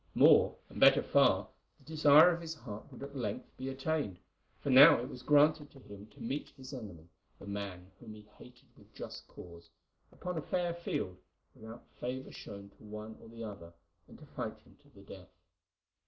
More, 0.15 0.55
and 0.67 0.79
better 0.79 1.03
far, 1.03 1.47
the 1.77 1.85
desire 1.85 2.31
of 2.31 2.41
his 2.41 2.55
heart 2.55 2.91
would 2.91 3.03
at 3.03 3.15
length 3.15 3.55
be 3.55 3.69
attained, 3.69 4.17
for 4.59 4.71
now 4.71 4.99
it 4.99 5.07
was 5.07 5.21
granted 5.21 5.69
to 5.69 5.79
him 5.79 6.07
to 6.07 6.19
meet 6.19 6.49
his 6.57 6.73
enemy, 6.73 7.07
the 7.37 7.45
man 7.45 7.91
whom 7.99 8.15
he 8.15 8.23
hated 8.39 8.75
with 8.75 8.91
just 8.95 9.27
cause, 9.27 9.69
upon 10.11 10.39
a 10.39 10.41
fair 10.41 10.73
field, 10.73 11.17
without 11.53 11.83
favour 11.99 12.31
shown 12.31 12.71
to 12.79 12.83
one 12.83 13.15
or 13.21 13.29
the 13.29 13.43
other, 13.43 13.73
and 14.07 14.17
to 14.17 14.25
fight 14.25 14.57
him 14.61 14.75
to 14.81 14.89
the 14.89 15.01
death. 15.03 15.29